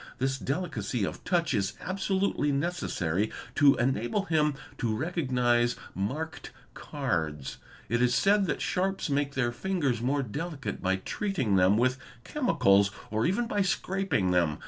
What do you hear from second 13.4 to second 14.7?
a. by scraping them.